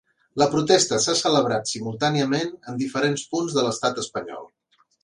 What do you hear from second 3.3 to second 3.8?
punts de